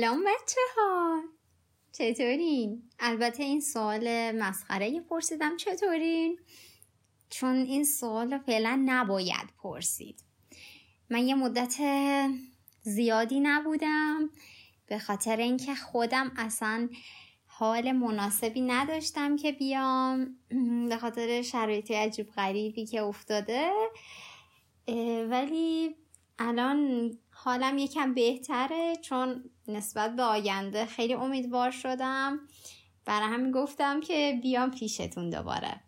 [0.00, 1.22] سلام بچه ها.
[1.92, 5.56] چطورین؟ البته این سوال مسخره پرسیدم.
[5.56, 6.38] چطورین؟
[7.30, 10.20] چون این سوال فعلا نباید پرسید.
[11.10, 11.76] من یه مدت
[12.82, 14.30] زیادی نبودم.
[14.86, 16.88] به خاطر اینکه خودم اصلا
[17.46, 20.36] حال مناسبی نداشتم که بیام.
[20.88, 23.72] به خاطر شرایط عجیب غریبی که افتاده.
[25.30, 25.96] ولی
[26.38, 28.96] الان حالم یکم بهتره.
[29.02, 32.40] چون نسبت به آینده خیلی امیدوار شدم.
[33.04, 35.80] برای همین گفتم که بیام پیشتون دوباره.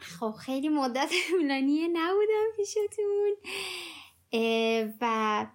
[0.00, 3.36] خب خیلی مدت طولانی نبودم پیشتون.
[5.00, 5.46] و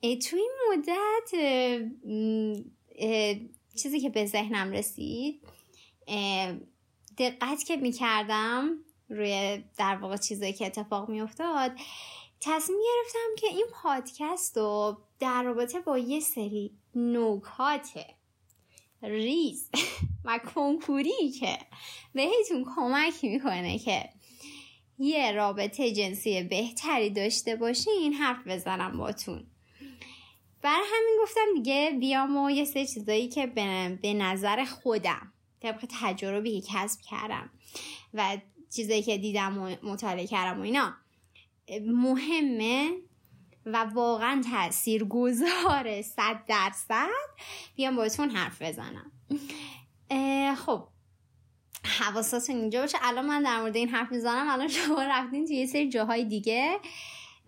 [0.00, 1.30] تو این مدت
[3.76, 5.42] چیزی که به ذهنم رسید
[7.18, 8.70] دقت که می‌کردم
[9.08, 11.72] روی در واقع چیزایی که اتفاق میافتاد
[12.40, 18.06] تصمیم گرفتم که این پادکست رو در رابطه با یه سری نکات
[19.02, 19.70] ریز
[20.24, 21.58] و کنکوری که
[22.14, 24.08] بهتون کمک می‌کنه که
[24.98, 29.46] یه رابطه جنسی بهتری داشته باشین حرف بزنم باتون.
[30.62, 33.46] برای همین گفتم دیگه بیام و یه سری چیزایی که
[34.02, 37.50] به نظر خودم طبق تجربی کسب کردم
[38.14, 38.38] و
[38.70, 40.94] چیزایی که دیدم و مطالعه کردم و اینا
[41.86, 42.90] مهمه
[43.66, 47.06] و واقعا تأثیر گذاره صد درصد.
[47.76, 49.12] بیام باتون حرف بزنم.
[50.54, 50.88] خب
[51.84, 52.98] حواساتون اینجا باشه.
[53.02, 54.48] الان من در مورد این حرف می‌زنم.
[54.48, 56.78] الان شما رفتین توی یه سری جاهای دیگه.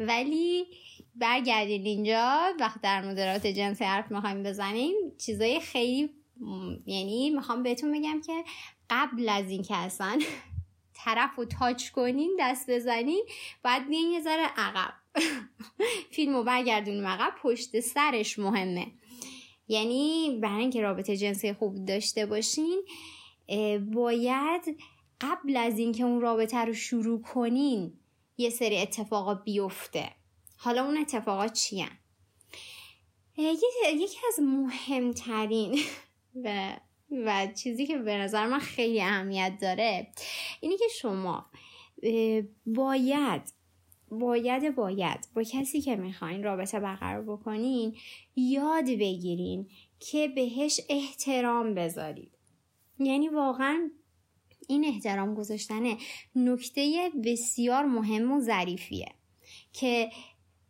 [0.01, 0.67] ولی
[1.15, 2.55] برگردین اینجا.
[2.61, 6.11] وقت در رابطه جنسی حرف می‌خوایم بزنیم چیزای خیلی
[6.87, 8.45] یعنی می‌خوام بهتون بگم که
[8.91, 10.19] قبل از اینکه اصلا
[11.05, 13.25] طرف رو تاچ کنین دست بزنین
[13.65, 14.95] باید بیاین یه ذره عقب.
[16.15, 18.87] فیلم رو برگردونیم عقب پشت سرش مهمه.
[19.69, 22.83] یعنی برای اینکه رابطه جنسی خوب داشته باشین
[23.93, 24.79] باید
[25.21, 27.93] قبل از اینکه اون رابطه رو شروع کنین
[28.39, 30.11] یه سری اتفاقا بیفته.
[30.57, 31.87] حالا اون اتفاقات چی
[33.37, 35.79] یکی از مهمترین
[36.45, 36.77] و
[37.11, 40.09] و چیزی که به نظر من خیلی اهمیت داره
[40.61, 41.47] اینه که شما
[42.67, 43.53] باید
[44.11, 47.97] باید باید با کسی که می‌خواین رابطه برقرار بکنین
[48.37, 49.69] یاد بگیرین
[50.01, 52.39] که بهش احترام بذارید.
[52.99, 53.91] یعنی واقعا
[54.69, 55.83] این احترام گذاشتن
[56.37, 59.09] نکته بسیار مهم و ظریفیه
[59.73, 60.11] که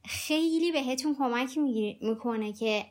[0.04, 1.58] خیلی بهتون کمک
[2.00, 2.84] می‌کنه که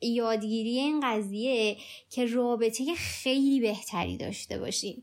[0.00, 1.76] یادگیری این قضیه
[2.10, 5.02] که رابطه خیلی بهتری داشته باشین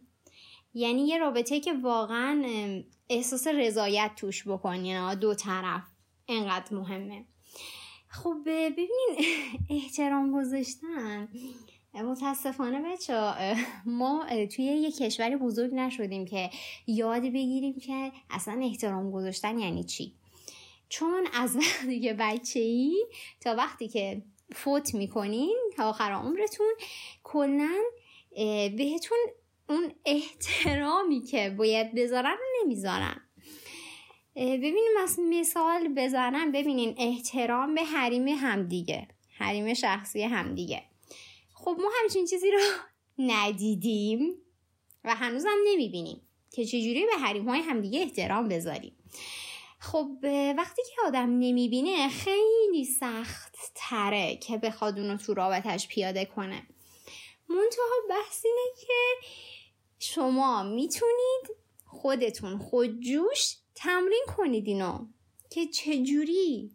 [0.73, 2.43] یعنی یه رابطه که واقعا
[3.09, 5.83] احساس رضایت توش بکنین دو طرف
[6.27, 7.25] انقدر مهمه.
[8.07, 9.17] خب ببینین
[9.69, 11.27] احترام گذاشتن.
[11.93, 13.33] متاسفانه بچه
[13.85, 14.25] ما
[14.55, 16.49] توی یه کشور بزرگ نشدیم که
[16.87, 20.13] یاد بگیریم که اصلا احترام گذاشتن یعنی چی؟
[20.89, 23.05] چون از وقتی که بچه ای
[23.41, 24.21] تا وقتی که
[24.55, 26.73] فوت می‌کنین تا آخر عمرتون.
[27.23, 27.81] کلا
[28.77, 29.17] بهتون
[29.69, 33.21] اون احترامی که باید بذارن رو نمی‌ذارن
[34.35, 36.51] ببینیم مثال بزنم.
[36.51, 40.83] ببینین احترام به حریم همدیگه حریم شخصی همدیگه
[41.53, 42.59] خب ما همچین چیزی رو
[43.33, 44.33] ندیدیم
[45.03, 46.21] و هنوزم نمی‌بینیم
[46.51, 48.93] که چجوری به حریم های همدیگه احترام بذاریم.
[49.83, 50.09] خب
[50.57, 56.67] وقتی که آدم نمی‌بینه خیلی سخت تره که بخواد اونو تو رابطش پیاده کنه.
[57.49, 59.27] منتها بحث اینه که
[59.99, 65.07] شما می‌تونید خودتون خودجوش تمرین کنید اینو
[65.49, 66.71] که چجوری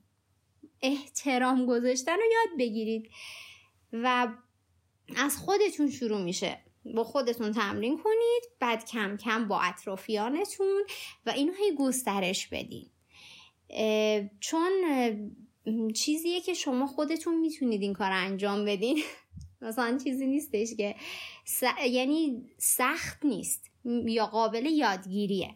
[0.82, 3.10] احترام گذاشتن رو یاد بگیرید
[3.92, 4.28] و
[5.16, 6.65] از خودتون شروع میشه.
[6.94, 10.86] با خودتون تمرین کنید بعد کم کم با اطرافیانتون
[11.27, 12.97] و اینو هی گسترش بدید.
[14.41, 14.72] چون
[15.94, 19.03] چیزیه که شما خودتون می‌تونید این کار انجام بدین.
[19.62, 20.94] مثلا چیزی نیستش که
[21.91, 23.70] یعنی سخت نیست.
[24.06, 25.54] یا قابل یادگیریه.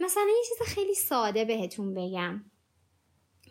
[0.00, 2.44] مثلا یه چیز خیلی ساده بهتون بگم.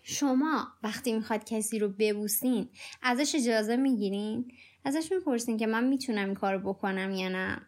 [0.04, 2.70] شما وقتی می‌خواد کسی رو ببوسین
[3.02, 4.52] ازش اجازه می‌گیرین؟
[4.86, 7.68] ازش می‌پرسین که من می‌تونم این کار بکنم یا نه؟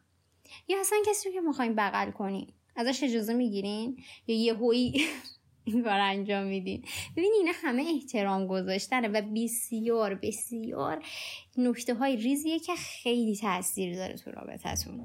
[0.68, 5.06] یا اصلا کسی رو که می‌خواین بغل کنین ازش اجازه می‌گیرین؟ یا یه هوی
[5.66, 6.84] این کار انجام میدین.
[7.12, 11.04] ببینید اینا همه احترام گذاشتنه و بسیار بسیار
[11.58, 15.02] نکته های ریزیه که خیلی تاثیر داره تو رابطتون.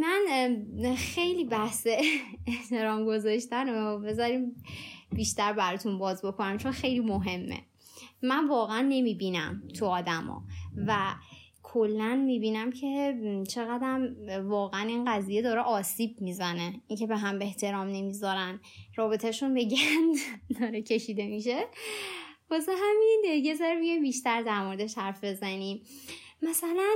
[0.00, 1.86] من خیلی بحث
[2.46, 4.56] احترام گذاشتن و بذاریم
[5.12, 7.58] بیشتر براتون باز بکنم چون خیلی مهمه.
[8.22, 10.44] من واقعا نمی‌بینم تو آدما
[10.86, 11.14] و
[11.72, 14.10] کلا می‌بینم که چقدر
[14.44, 16.80] واقعا این قضیه داره آسیب می‌زنه.
[16.86, 18.60] اینکه به هم به احترام نمی‌ذارن
[18.96, 20.16] رابطهشون به گند
[20.60, 21.64] داره کشیده میشه.
[22.50, 25.82] واسه همین یه ذره بیشتر در موردش حرف بزنیم.
[26.42, 26.90] مثلا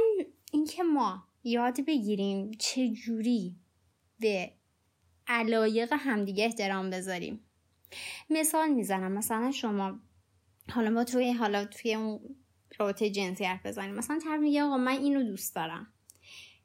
[0.52, 3.56] اینکه ما یاد بگیریم چه جوری
[4.20, 4.50] به
[5.26, 7.40] علایق همدیگه احترام بذاریم.
[8.30, 9.12] مثال می‌زنم.
[9.12, 10.00] مثلا شما
[10.70, 12.20] حالا ما توی حالا توی اون
[12.78, 13.94] رابطه جنسی حرف بزنیم.
[13.94, 15.86] مثلا طرف میگه آقا من اینو دوست دارم.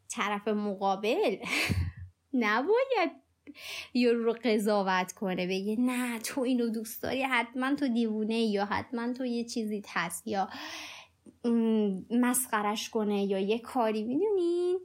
[0.09, 1.37] طرف مقابل
[2.33, 3.11] نباید
[3.93, 9.13] یا رو قضاوت کنه بگه نه تو اینو دوست داری حتما تو دیوونه یا حتما
[9.13, 10.49] تو یه چیزی هست یا
[12.11, 14.03] مسخرش کنه یا یه کاری.
[14.03, 14.79] می‌دونین؟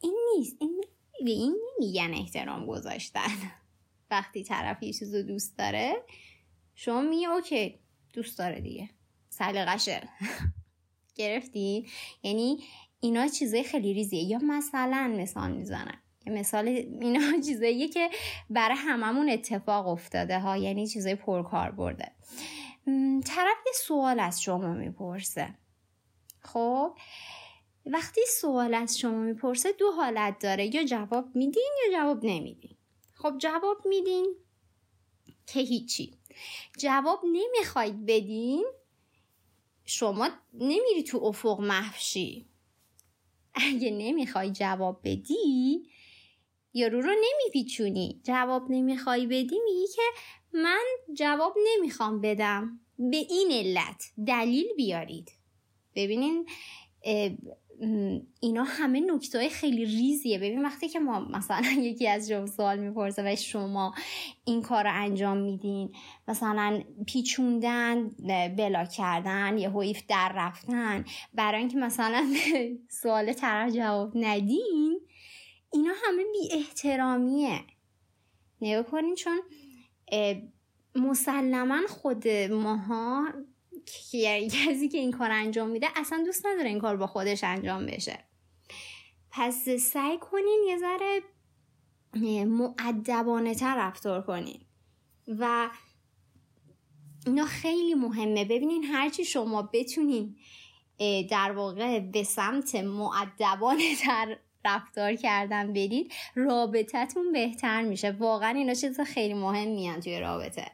[0.00, 0.56] این نیست.
[0.60, 0.80] این
[1.24, 3.52] به این نمیگن احترام گذاشتن.
[4.10, 6.02] وقتی طرف یه چیز رو دوست داره
[6.74, 7.78] شما میگه اوکی
[8.12, 8.90] دوست داره دیگه.
[9.28, 10.08] سلیقشه
[11.14, 11.86] گرفتین
[12.22, 12.58] یعنی
[13.00, 14.22] اینا چیزای خیلی ریزیه.
[14.22, 16.68] یا مثلا مثال می‌زنن مثال
[17.00, 18.10] اینا چیزاییه که
[18.50, 20.56] برای هممون اتفاق افتاده ها.
[20.56, 22.12] یعنی چیزای پرکار برده
[23.24, 25.54] طرف یه سوال از شما می‌پرسه.
[26.40, 26.96] خب
[27.86, 30.74] وقتی سوال از شما می‌پرسه دو حالت داره.
[30.74, 32.76] یا جواب میدین یا جواب نمیدین.
[33.14, 34.34] خب جواب میدین
[35.46, 36.18] که هیچی.
[36.78, 38.64] جواب نمی‌خواید بدین
[39.84, 42.48] شما نمیری تو افق محفشی
[43.54, 45.82] اگه نمی‌خوای جواب بدی
[46.74, 48.20] یارو رو نمیپیچونی.
[48.24, 50.02] جواب نمی‌خوای بدی میگی که
[50.52, 50.84] من
[51.16, 52.80] جواب نمی‌خوام بدم.
[52.98, 55.32] به این علت دلیل بیارید.
[55.94, 56.46] ببینین
[58.40, 60.38] اینا همه نکته خیلی ریزیه.
[60.38, 63.94] ببین وقتی که ما مثلا یکی از شما سوال می‌پرسه و شما
[64.44, 65.92] این کار رو انجام میدین
[66.28, 68.08] مثلا پیچوندن
[68.56, 71.04] بلا کردن یه حیف در رفتن
[71.34, 72.34] برای اینکه مثلا
[73.02, 75.00] سوال طرف جواب ندین
[75.72, 77.60] اینا همه بی احترامیه
[78.60, 79.40] نگاه کنین چون
[80.94, 83.28] مسلما خود ماها
[84.66, 88.18] کسی که این کار انجام میده اصلا دوست نداره این کار با خودش انجام بشه.
[89.30, 91.22] پس سعی کنین یه ذره
[92.44, 94.60] معدبانه تر رفتار کنین.
[95.28, 95.70] و
[97.26, 98.44] اینا خیلی مهمه.
[98.44, 100.36] ببینین هرچی شما بتونین
[101.30, 108.10] در واقع به سمت معدبانه تر رفتار کردن برید رابطتون بهتر میشه.
[108.10, 110.70] واقعا اینا چیز خیلی مهم میان توی رابطه.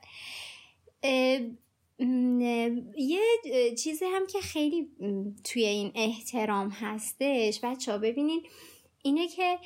[1.98, 3.20] یه
[3.78, 4.88] چیزی هم که خیلی
[5.44, 7.60] توی این احترام هستش.
[7.62, 8.42] بچه ها ببینین
[9.02, 9.58] اینه که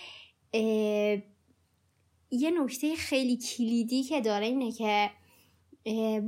[2.31, 5.11] یه نکته خیلی کلیدی که داره اینه که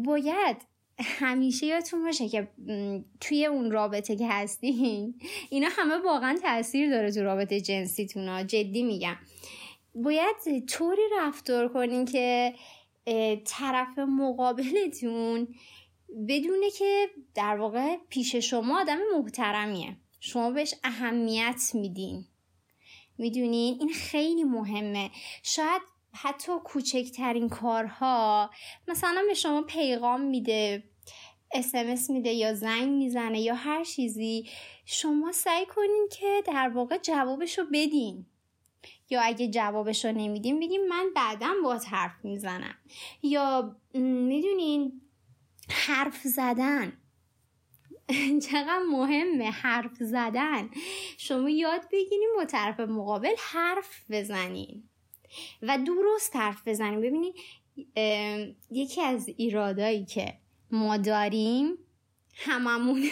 [0.04, 0.56] باید
[0.98, 2.48] همیشه یادتون باشه که
[3.20, 5.14] توی اون رابطه که هستین
[5.50, 8.42] اینا همه واقعا تاثیر داره تو رابطه جنسیتون ها.
[8.42, 9.16] جدی میگم.
[9.94, 12.54] باید طوری رفتار کنین که
[13.44, 15.48] طرف مقابلتون
[16.28, 19.96] بدونه که در واقع پیش شما آدم محترمیه.
[20.20, 22.24] شما بهش اهمیت میدین.
[23.18, 25.10] می‌دونین؟ این خیلی مهمه.
[25.42, 28.50] شاید حتی کوچکترین کارها
[28.88, 30.84] مثلا به شما پیغام میده
[31.52, 34.48] اسمس میده یا زنگ می‌زنه یا هر چیزی
[34.84, 38.26] شما سعی کنین که در واقع جوابشو بدین.
[39.10, 42.74] یا اگه جوابشو نمیدین بگیم من بعدا با حرف می‌زنم.
[43.22, 44.93] یا می‌دونین؟
[45.86, 46.92] حرف زدن.
[48.50, 50.70] چقدر مهمه حرف زدن.
[51.18, 54.88] شما یاد بگیریم با طرف مقابل حرف بزنین.
[55.62, 57.34] و درست حرف بزنیم ببینید
[58.70, 60.34] یکی از ایرادایی که
[60.70, 61.78] ما داریم
[62.34, 63.10] هممون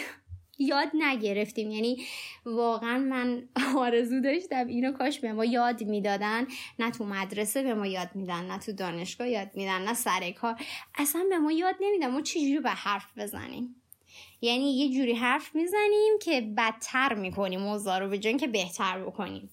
[0.63, 1.71] یاد نگرفتیم.
[1.71, 2.05] یعنی
[2.45, 6.47] واقعا من آرزو داشتم اینو کاش به ما یاد می‌دادن.
[6.79, 10.55] نه تو مدرسه به ما یاد میدن نه تو دانشگاه یاد میدن نه سر کار.
[10.95, 12.11] اصلا به ما یاد نمیدن.
[12.11, 13.75] ما چجوری به حرف بزنیم؟
[14.41, 19.49] یعنی یه جوری حرف می‌زنیم که بدتر می‌کنیم موضوع رو به که بهتر بکنیم.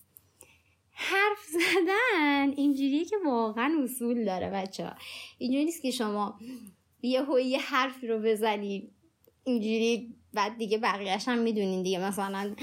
[1.03, 4.93] حرف زدن اینجوریه که واقعا اصول داره بچه ها
[5.39, 6.39] اینجوری نیست که شما
[7.03, 8.93] یه یه حرف رو بزنید
[9.45, 11.99] اینجوری بعد دیگه بقیهش هم می‌دونین دیگه.
[11.99, 12.55] مثلا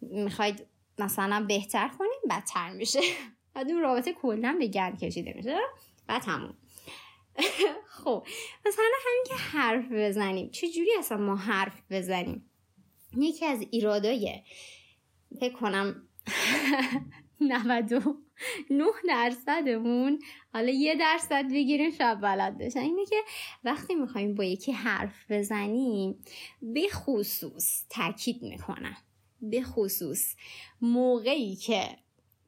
[0.00, 0.66] می‌خواید
[0.98, 3.00] مثلا بهتر کنیم بدتر میشه.
[3.54, 5.58] بعد اون رابطه کلا به گرد کشیده میشه
[6.06, 6.54] بعد همون
[7.88, 8.26] خب
[8.66, 10.50] مثلا همین که حرف بزنیم.
[10.50, 12.50] چجوری اصلا ما حرف بزنیم؟
[13.16, 14.42] یکی از ایرادای
[15.40, 16.02] فکر کنم
[17.40, 18.16] 92
[18.70, 20.18] نه درصدمون.
[20.52, 22.80] حالا یه درصد بگیریم شاید بلد بشن.
[22.80, 23.16] اینه که
[23.64, 26.18] وقتی می‌خوایم با یکی حرف بزنیم
[26.62, 28.96] به خصوص تاکید می‌کنم
[29.42, 30.34] به خصوص
[30.80, 31.88] موقعی که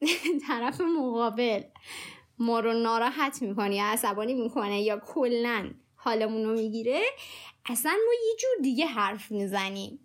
[0.47, 1.61] طرف مقابل
[2.39, 7.01] ما رو ناراحت می‌کنه یا عصبانی می‌کنه یا کلا حالمون رو می‌گیره
[7.65, 9.99] اصلا ما یه جور دیگه حرف می‌زنیم.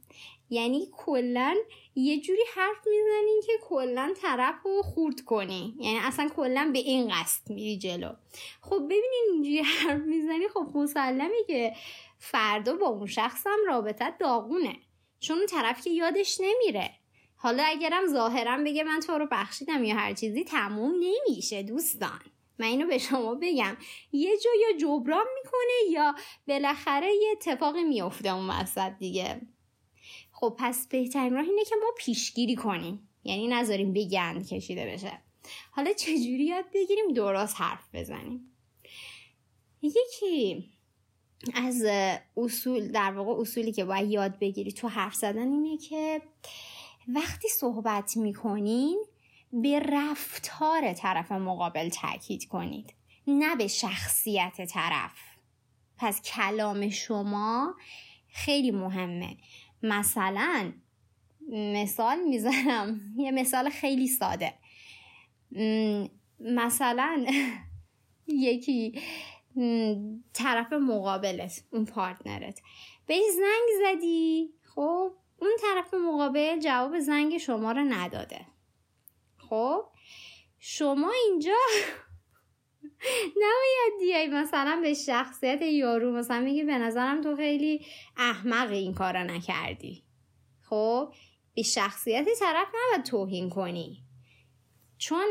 [0.50, 1.54] یعنی کلا
[1.96, 5.74] یه جوری حرف می‌زنیم که کلا طرف رو خورد کنی.
[5.80, 8.12] یعنی اصلا کلا به این قصد میری جلو.
[8.60, 11.74] خب ببینین اینجوری حرف می‌زنی خب مسلمه که
[12.18, 14.76] فردا با اون شخص هم رابطه داغونه.
[15.20, 16.90] چون اون طرف که یادش نمیره.
[17.36, 22.20] حالا اگرم ظاهرا بگه من تو رو بخشیدم یا هر چیزی تموم نمیشه دوستان.
[22.58, 23.76] من اینو به شما بگم.
[24.12, 26.14] یه جا یا جبران می‌کنه یا
[26.48, 29.40] بالاخره یه اتفاقی میافته اون وسط دیگه.
[30.44, 33.08] خب پس بهترین راه اینه که ما پیشگیری کنیم.
[33.24, 35.18] یعنی نذاریم بگن کشیده بشه.
[35.70, 38.56] حالا چجوری یاد بگیریم درست حرف بزنیم؟
[39.82, 40.70] یکی
[41.54, 41.86] از
[42.36, 46.22] اصول در واقع اصولی که باید یاد بگیری تو حرف زدن اینه که
[47.08, 49.04] وقتی صحبت می‌کنین
[49.52, 52.94] به رفتار طرف مقابل تاکید کنید.
[53.26, 55.12] نه به شخصیت طرف.
[55.98, 57.74] پس کلام شما
[58.34, 59.36] خیلی مهمه.
[59.84, 60.72] مثلا
[61.52, 63.00] مثال می‌زنم.
[63.24, 64.54] یه مثال خیلی ساده.
[66.40, 67.26] مثلا
[68.26, 69.00] یکی
[70.32, 72.60] طرف مقابلت اون پارتنرت.
[73.06, 78.46] به زنگ زدی خب؟ اون طرف مقابل جواب زنگ شما رو نداده.
[79.38, 79.84] خب؟
[80.58, 81.56] شما اینجا
[83.36, 87.86] نباید دیای مثلا به شخصیت یارو مثلا میگی به نظرم تو خیلی
[88.16, 90.04] احمق این کارو نکردی.
[90.62, 91.14] خب
[91.54, 94.04] به شخصیت طرف نباید توهین کنی.
[94.98, 95.26] چون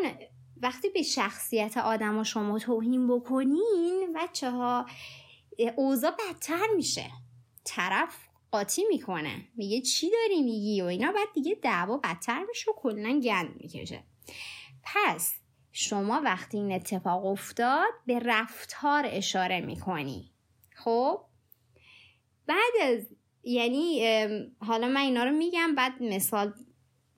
[0.61, 4.85] وقتی به شخصیت آدم و شما توهین بکنین بچه ها
[5.75, 7.11] اوضاع بدتر میشه.
[7.63, 8.15] طرف
[8.51, 9.47] قاطی می‌کنه.
[9.55, 14.03] میگه چی داری میگی؟ و اینا بعد دیگه دعوا بدتر میشه و کلا گند می‌کشه.
[14.83, 15.35] پس
[15.75, 20.31] شما وقتی این اتفاق افتاد به رفتار اشاره می‌کنی.
[20.75, 21.21] خب؟
[22.47, 22.99] بعد از
[23.43, 24.03] یعنی
[24.59, 26.53] حالا من اینا رو میگم بعد مثال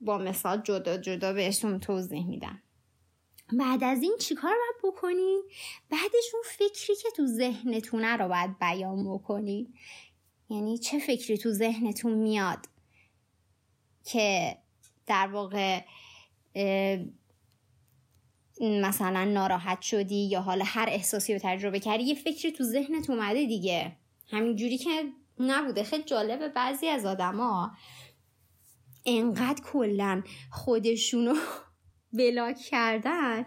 [0.00, 2.62] با مثال جدا جدا بهشون توضیح میدم.
[3.52, 5.42] بعد از این چیکار باید بکنین
[5.90, 9.74] بعدش اون فکری که تو ذهنتونه رو باید بیان بکنین
[10.50, 12.66] یعنی چه فکری تو ذهنتون میاد
[14.04, 14.56] که
[15.06, 15.84] در واقع
[18.60, 23.46] مثلا ناراحت شدی یا حالا هر احساسی رو تجربه کردی یه فکری تو ذهنت اومده
[23.46, 23.96] دیگه.
[24.30, 24.90] همینجوری که
[25.38, 25.82] نبوده.
[25.82, 27.70] خیلی جالبه بعضی از آدما
[29.06, 31.34] انقدر کلا خودشونو
[32.18, 33.44] بلاک کردن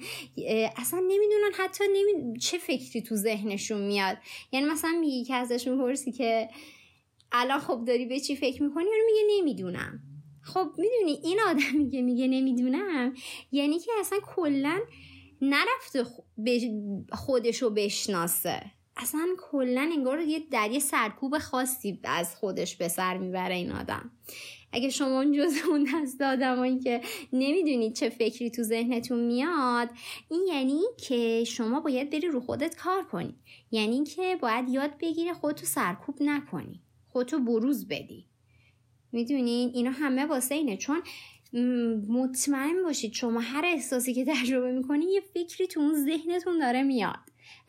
[0.77, 2.39] اصلا نمی‌دونن حتی نمی...
[2.39, 4.17] چه فکری تو ذهنشون میاد.
[4.51, 6.49] یعنی مثلا میگی که ازشون پرسی که
[7.31, 10.08] الان خب داری به چی فکر می‌کنی؟ اون میگه نمی‌دونم.
[10.53, 13.13] خب می‌دونی این آدمی که میگه نمی‌دونم
[13.51, 14.79] یعنی که اصلا کلا
[15.41, 16.05] نرفته
[17.11, 18.61] خودشو بشناسه.
[18.97, 24.11] اصلا کلا انگار یه در یه سرکوب خاصی از خودش به سر می‌بره این آدم.
[24.71, 27.01] اگه شما جز اون دست آدمایی که
[27.33, 29.89] نمی‌دونید چه فکری تو ذهنتون میاد
[30.31, 33.35] این یعنی که شما باید بری رو خودت کار کنی.
[33.71, 36.81] یعنی که باید یاد بگیری خودتو سرکوب نکنی.
[37.09, 38.28] خودتو بروز بدی.
[39.11, 40.77] می‌دونین اینا همه واسه اینه.
[40.77, 41.01] چون
[42.09, 47.19] مطمئن باشید شما هر احساسی که تجربه می‌کنی یه فکری تو اون ذهنتون داره میاد.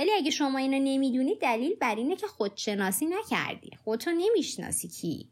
[0.00, 3.70] ولی اگه شما اینو نمی‌دونید دلیل بر اینه که خودشناسی نکردی.
[3.84, 5.28] خودتو نمی‌شناسی کی.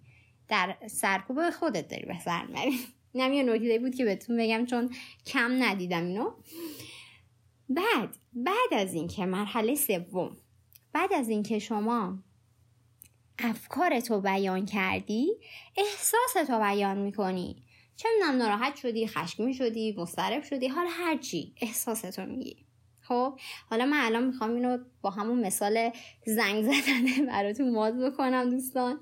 [0.49, 2.79] در سرکوب خودت داری به سر می‌بری.
[3.12, 4.91] اینم یه نکته بود که بهتون بگم چون
[5.27, 6.31] کم ندیدم اینو.
[7.69, 10.37] بعد بعد از اینکه مرحله سوم
[10.93, 12.19] بعد از اینکه شما
[13.38, 15.40] افکارتو بیان کردی؟
[15.76, 17.62] احساستو بیان می‌کنی.
[17.97, 22.57] چه می‌دونم ناراحت شدی خشمگین شدی مضطرب شدی حالا هرچی احساستو میگی.
[23.02, 23.38] خب
[23.71, 25.90] حالا من الان می‌خوام اینو با همون مثال
[26.26, 29.00] زنگ زدنه براتون ماز بکنم دوستان.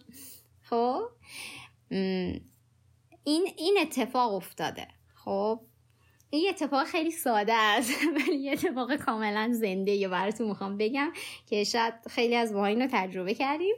[0.62, 1.02] خب
[1.90, 4.88] این این اتفاق افتاده.
[5.14, 5.60] خب
[6.30, 11.12] این اتفاق خیلی ساده است ولی یه اتفاق کاملا زنده یا براتون می‌خوام بگم
[11.47, 13.75] که شاید خیلی از ما اینو تجربه کردیم.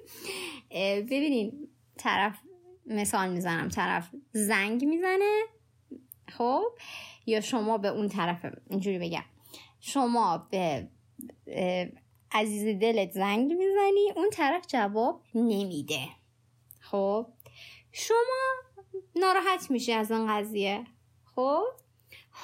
[1.11, 2.38] ببینین طرف
[2.87, 5.43] مثال می‌زنم طرف زنگ می‌زنه
[6.28, 6.64] خب؟
[7.26, 9.25] یا شما به اون طرف اینجوری بگم.
[9.81, 10.88] شما به
[12.33, 16.09] عزیز دلت زنگ می‌زنی اون طرف جواب نمیده.
[16.81, 17.26] خب؟
[17.93, 18.17] شما
[19.17, 20.85] ناراحت میشه از اون قضیه.
[21.35, 21.62] خب؟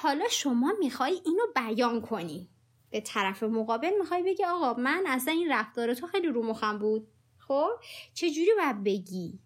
[0.01, 2.49] حالا شما می‌خوای اینو بیان کنی.
[2.89, 7.07] به طرف مقابل می‌خوای بگی آقا من اصلا این رفتار تو خیلی رو مخم بود.
[7.37, 7.69] خب؟
[8.13, 9.39] چجوری باید بگی؟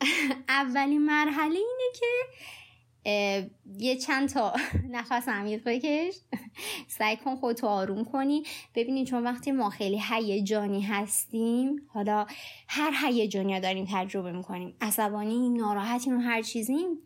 [0.48, 2.06] اولین مرحله اینه که
[3.78, 4.52] یه چند تا
[4.90, 6.14] نفس عمیق بکش.
[6.88, 8.42] سعی کن خودتو آروم کنی.
[8.74, 12.26] ببینید چون وقتی ما خیلی هیجانی هستیم حالا
[12.68, 14.76] هر هیجانی داریم تجربه می‌کنیم.
[14.80, 16.98] عصبانی ناراحتیم و هر چیزیم.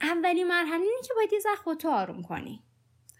[0.00, 2.60] اولین مرحله اینه که باید یه خودتو آروم کنی.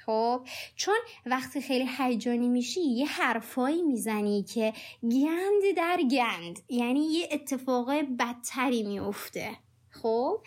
[0.07, 0.41] خب؟
[0.77, 0.95] چون
[1.27, 4.73] وقتی خیلی هیجانی میشی یه حرفایی می‌زنی که
[5.03, 9.64] گند در گند یعنی یه اتفاق بدتری میفته
[10.03, 10.41] خب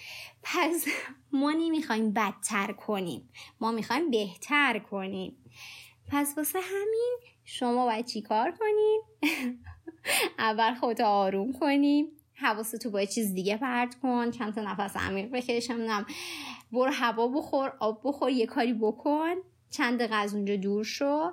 [0.44, 0.86] پس
[1.42, 3.30] ما نمی‌خوایم بدتر کنیم.
[3.60, 5.38] ما می‌خوایم بهتر کنیم.
[6.08, 9.01] پس واسه همین شما باید چی کار کنیم؟
[10.39, 12.08] اول خودت آروم کنیم.
[12.77, 14.32] تو با چیز دیگه پرت کن.
[14.32, 15.72] چند تا نفس عمیق بکش.
[15.72, 16.06] نم
[16.72, 19.36] برو هوا بخور آب بخور یه کاری بکن.
[19.70, 21.32] چند دقیقه از اونجا دور شو.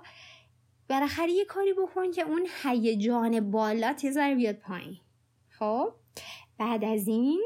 [0.91, 4.97] بالاخره یه کاری بکن که اون هیجان بالا یه بیاد پایین.
[5.59, 5.93] خب؟
[6.59, 7.41] بعد از این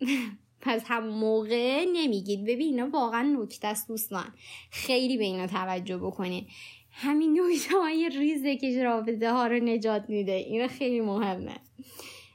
[0.60, 2.42] پس هم موقع نمیگید.
[2.44, 4.34] ببین اینا واقعا نکته است دوستان.
[4.70, 6.46] خیلی به اینا توجه بکنید
[6.90, 10.32] همین نکته های ریزه که رابطه ها رو نجات میده.
[10.32, 11.56] اینا خیلی مهمه.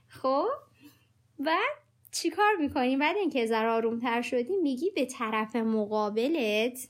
[0.08, 0.48] خب؟
[1.40, 1.78] بعد
[2.12, 6.88] چیکار می‌کنی؟ بعد اینکه ذره آرومتر شدی میگی به طرف مقابلت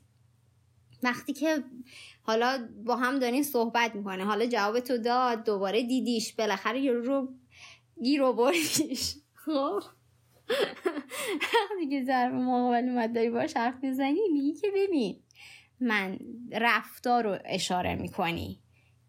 [1.04, 1.64] وقتی که
[2.22, 4.26] حالا با هم دارین صحبت می‌کنه.
[4.26, 7.28] حالا جواب تو داد دوباره دیدیش بالاخره یه رو
[8.04, 8.34] گیر و
[9.46, 9.80] خب.
[11.30, 15.20] وقتی که مقابل اومد داری باش حرف می‌زنی میگی که ببین
[15.80, 16.20] من
[16.52, 18.60] رفتار رو اشاره می‌کنی.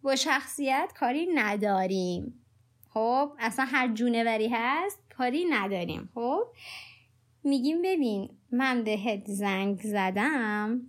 [0.03, 2.45] با شخصیت کاری نداریم.
[2.91, 6.11] خب اصلا هر جونوری هست کاری نداریم.
[6.15, 6.43] خب
[7.45, 10.81] میگیم ببین من بهت زنگ زدم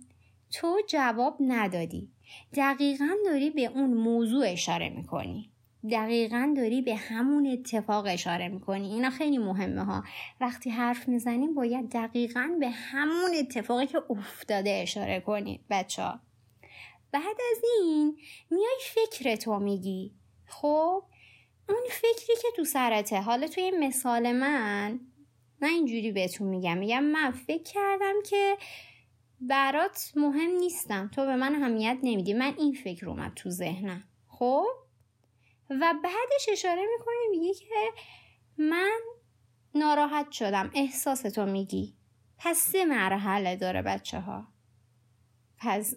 [0.52, 2.08] تو جواب ندادی.
[2.56, 5.50] دقیقا داری به اون موضوع اشاره می‌کنی.
[5.90, 8.92] دقیقا داری به همون اتفاق اشاره می‌کنی.
[8.92, 10.04] اینا خیلی مهمه ها.
[10.40, 16.20] وقتی حرف می‌زنیم باید دقیقا به همون اتفاقی که افتاده اشاره کنید بچه ها.
[17.12, 18.16] بعد از این
[18.50, 20.14] میای فکر تو میگی.
[20.46, 21.04] خب
[21.68, 23.20] اون فکری که تو سرته.
[23.20, 25.00] حالا توی مثال من
[25.62, 26.78] نه اینجوری بهتون میگم.
[26.78, 28.56] میگم من فکر کردم که
[29.40, 31.10] برات مهم نیستم.
[31.14, 32.34] تو به من اهمیت نمیدی.
[32.34, 34.04] من این فکر اومد تو ذهنم.
[34.28, 34.66] خب؟
[35.70, 37.92] و بعدش اشاره می‌کنی میگی که
[38.58, 39.00] من
[39.74, 40.70] ناراحت شدم.
[40.74, 41.94] احساس تو میگی.
[42.38, 44.48] پس سه مرحله داره بچه ها
[45.58, 45.94] پس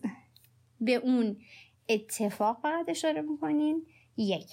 [0.81, 1.41] به اون
[1.89, 3.85] اتفاق فقط اشاره می‌کنین.
[4.17, 4.51] یک.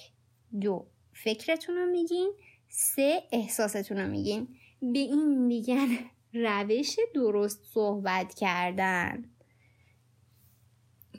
[0.61, 0.87] دو.
[1.13, 2.33] فکرتون رو میگین.
[2.69, 3.23] سه.
[3.31, 4.47] احساستون رو میگین.
[4.81, 5.87] به این میگن
[6.33, 9.31] روش درست صحبت کردن.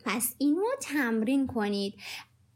[0.04, 1.94] پس اینو تمرین کنید.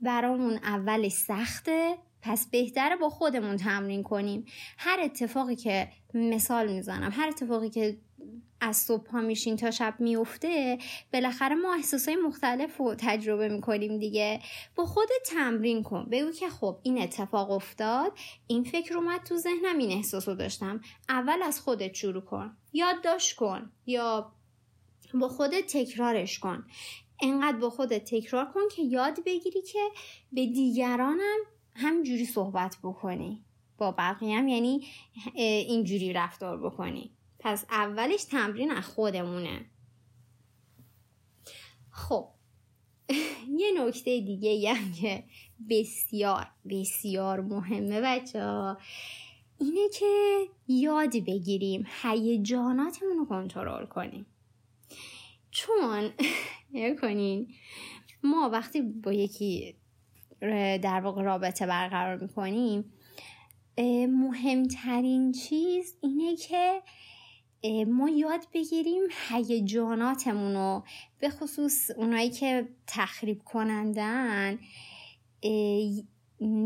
[0.03, 4.45] برامون اول سخته پس بهتره با خودمون تمرین کنیم.
[4.79, 7.99] هر اتفاقی که مثال می‌زنم هر اتفاقی که
[8.61, 10.79] از صبح ها میشین تا شب میفته
[11.13, 14.41] بالاخره ما احساسای مختلف رو تجربه می‌کنیم دیگه.
[14.75, 16.09] با خودت تمرین کن.
[16.11, 18.13] بگو که خب این اتفاق افتاد
[18.47, 20.81] این فکر اومد تو ذهنم این احساس رو داشتم.
[21.09, 22.57] اول از خودت شروع کن.
[22.73, 24.33] یادداشت کن یا
[25.15, 26.67] با خودت تکرارش کن.
[27.23, 29.79] انقدر با خودت تکرار کن که یاد بگیری که
[30.33, 31.39] به دیگرانم
[31.75, 33.45] همجوری صحبت بکنی.
[33.79, 34.87] با بقیه هم یعنی
[35.35, 37.11] اینجوری رفتار بکنی.
[37.39, 39.67] پس اولش تمرین از خودمونه.
[41.91, 42.29] خب.
[43.61, 45.25] یه نکته دیگه هم که
[45.71, 48.79] بسیار بسیار مهمه بچه ها.
[49.59, 54.27] اینه که یاد بگیریم هیجاناتمون رو کنترل کنیم.
[55.53, 56.11] چون
[57.01, 57.49] کنین
[58.23, 59.77] ما وقتی با یکی
[60.83, 62.93] در واقع رابطه برقرار می‌کنیم
[64.09, 66.83] مهمترین چیز اینه که
[67.89, 70.85] ما یاد بگیریم هیجاناتمون رو.
[71.19, 74.59] به خصوص اونایی که تخریب کنندن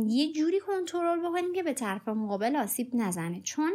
[0.07, 3.41] یه جوری کنترل بکنیم که به طرف مقابل آسیب نزنه.
[3.41, 3.73] چون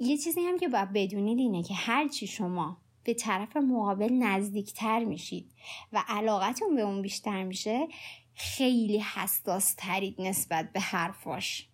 [0.00, 5.52] یه چیزی هم که باید بدونید اینه که هرچی شما به طرف مقابل نزدیکتر میشید
[5.92, 7.88] و علاقتون به اون بیشتر میشه
[8.34, 11.68] خیلی حساس ترید نسبت به حرفاش.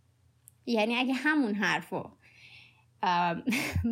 [0.67, 2.11] یعنی اگه همون حرفو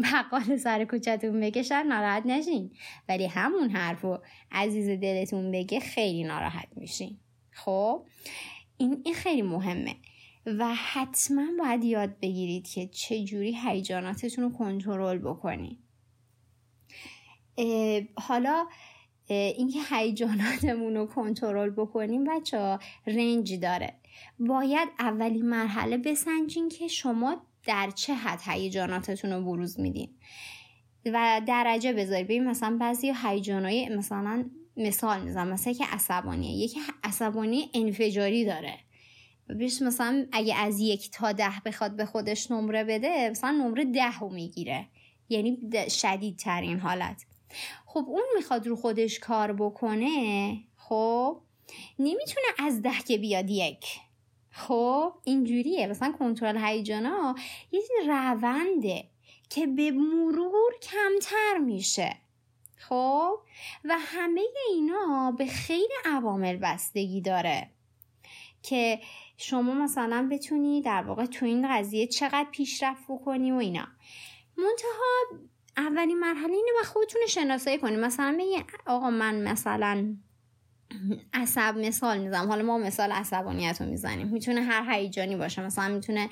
[0.03, 2.71] بقال سر کوچتون بکشن ناراحت نشین.
[3.09, 4.19] ولی همون حرفو
[4.53, 7.19] عزیز دلتون بگه خیلی ناراحت میشین.
[7.51, 8.07] خب؟
[8.77, 9.97] این, این خیلی مهمه.
[10.47, 15.79] و حتما باید یاد بگیرید که چه جوری هیجاناتتون رو کنترل بکنید.
[18.15, 18.67] حالا
[19.29, 23.95] اینکه هیجاناتمون رو کنترل بکنیم بچه ها رنج داره.
[24.39, 30.09] باید اولین مرحله بسنجین که شما در چه حد هیجاناتتون رو بروز میدین.
[31.07, 32.27] و درجه بذارید.
[32.27, 34.45] ببین مثلا بعضی هیجانای مثلا
[34.77, 35.49] مثال می‌زنم.
[35.49, 36.65] مثلا که عصبانیه.
[36.65, 38.75] یکی عصبانی انفجاری داره.
[39.59, 44.19] بیش مثلا اگه از یک تا ده بخواد به خودش نمره بده مثلا نمره ده
[44.19, 44.87] رو می‌گیره.
[45.29, 47.25] یعنی شدیدترین حالت.
[47.87, 51.41] خب اون می‌خواد رو خودش کار بکنه خب؟
[51.99, 53.85] نمی‌تونه از ده که بیاد یک.
[54.51, 55.87] خب؟ اینجوریه.
[55.87, 57.35] مثلا کنترل هیجانا
[57.73, 59.05] یه رونده
[59.51, 62.17] که به مرور کمتر میشه.
[62.77, 63.39] خب؟
[63.85, 67.71] و همه اینا به خیلی عوامل بستگی داره.
[68.63, 69.01] که
[69.37, 73.87] شما مثلا بتونی در واقع تو این قضیه چقدر پیشرفت بکنی و اینا.
[74.57, 75.48] منتها
[75.79, 77.97] اولین مرحله اینه و خودتون شناسایی کنی.
[77.97, 80.17] مثلا بگی آقا من مثلا
[81.35, 82.49] عصب مثال می‌زنم.
[82.49, 84.29] حالا ما مثال عصبانیت رو می‌زنیم.
[84.29, 85.63] می‌تونه هر هیجانی باشه.
[85.63, 86.29] مثلا می‌تونه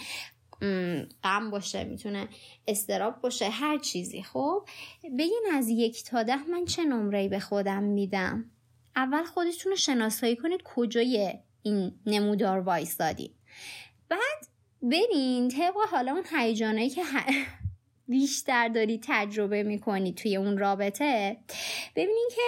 [1.25, 2.29] غم باشه می‌تونه
[2.69, 4.23] استراب باشه هر چیزی.
[4.23, 4.69] خب؟
[5.19, 8.51] بگین از یک تا ده من چه نمره به خودم میدم؟
[8.97, 13.35] اول خودتون رو شناسایی کنید کجای این نمودار وایستادی.
[14.09, 14.47] بعد
[14.83, 17.03] برین طبق حالا اون هیجانایی که
[18.09, 21.37] بیشتر داری تجربه می‌کنی توی اون رابطه؟
[21.97, 22.43] ببینین که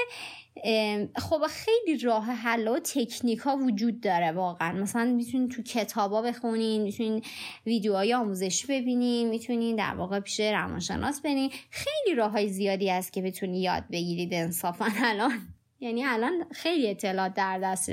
[1.16, 4.72] خب خیلی راه حل و تکنیک ها وجود داره واقعا.
[4.72, 7.22] مثلا می‌تونین تو کتابا بخونین می‌تونین
[7.66, 11.50] ویدیوهای آموزشی ببینین می‌تونین در واقع پیش روانشناس برین.
[11.70, 15.32] خیلی راه های زیادی هست که بتونی یاد بگیرید انصافا الان.
[15.80, 17.90] یعنی الان خیلی اطلاعات در دست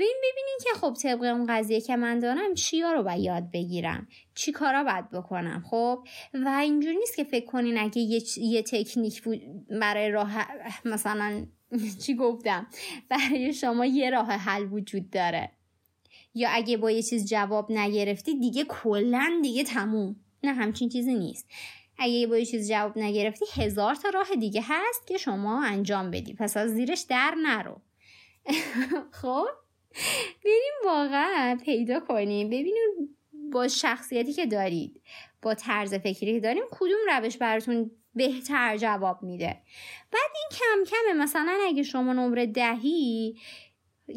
[0.00, 4.08] این ببینین که خب طبق اون قضیه که من دارم چیا رو باید یاد بگیرم؟
[4.34, 6.04] چی کارا باید بکنم؟ خب
[6.34, 9.22] و اینجوری نیست که فکر کنین اگه یه, یه تکنیک
[9.80, 10.46] برای راه
[10.84, 11.46] مثلا
[12.06, 12.66] چی گفتم؟
[13.08, 15.50] برای شما یه راه حل وجود داره.
[16.34, 20.16] یا اگه با یه چیز جواب نگرفتی دیگه کلا دیگه تموم.
[20.44, 21.48] نه همچین چیزی نیست.
[21.98, 26.34] اگه با یه چیز جواب نگرفتی هزار تا راه دیگه هست که شما انجام بدی.
[26.34, 27.80] پس از زیرش در نرو.
[29.22, 29.46] خب؟
[30.44, 32.46] بریم واقعا پیدا کنیم.
[32.46, 33.16] ببینیم
[33.52, 35.02] با شخصیتی که دارید
[35.42, 39.62] با طرز فکری که داریم کدوم روش براتون بهتر جواب میده.
[40.12, 43.36] بعد این کم کمه مثلا اگه شما نمره دهی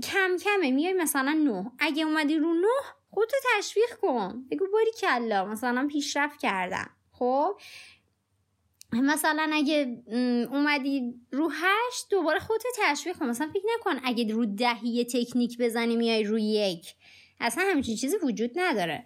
[0.03, 1.71] کم کمه میای مثلا نه.
[1.79, 4.45] اگه اومدی رو نه خودتو تشویق کن.
[4.51, 6.89] بگو باری کلا مثلا پیشرفت کردم.
[7.11, 7.59] خب؟
[8.93, 10.03] مثلا اگه
[10.51, 13.29] اومدی رو هشت دوباره خودت تشویق کن.
[13.29, 16.93] مثلا فکر نکن اگه رو دهی تکنیک بزنی میای روی یک.
[17.39, 19.05] اصلا همچین چیزی وجود نداره.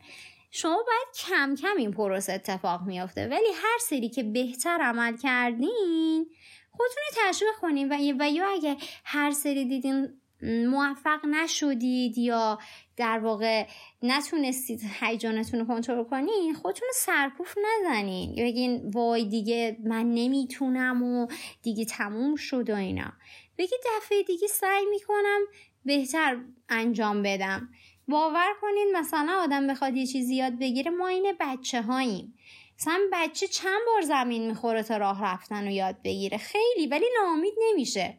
[0.52, 3.28] شما باید کم کم این پروس اتفاق میافته.
[3.28, 6.26] ولی هر سری که بهتر عمل کردین
[6.72, 7.90] خودتون رو تشویق کنین.
[7.90, 12.60] و, و یا اگه هر سری دیدین موفق نشدید یا
[13.02, 13.68] در واقع
[14.04, 18.34] نتونستید هیجانتون رو کنترل کنین خودتون رو سرکوف نزنین.
[18.38, 21.28] یا بگین وای دیگه من نمی‌تونم و
[21.62, 23.14] دیگه تموم شد و اینا.
[23.58, 25.40] بگی دفعه دیگه سعی می‌کنم
[25.86, 26.38] بهتر
[26.70, 27.70] انجام بدم.
[28.08, 32.34] باور کنین مثلا آدم بخواد یه چیزی یاد بگیره ما این بچه هاییم
[32.80, 37.54] مثلا بچه چند بار زمین می‌خوره تا راه رفتن و یاد بگیره؟ خیلی ولی ناامید
[37.70, 38.18] نمیشه.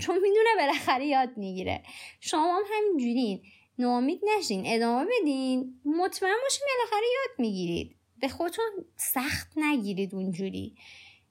[0.00, 1.82] چون می‌دونه بالاخره یاد می‌گیره.
[2.20, 3.42] شما هم همینجورین.
[3.78, 4.62] ناامید نشین.
[4.66, 5.80] ادامه بدین.
[5.84, 7.96] مطمئن باشین بالاخره یاد می‌گیرید.
[8.20, 8.64] به خودتون
[8.96, 10.74] سخت نگیرید اونجوری.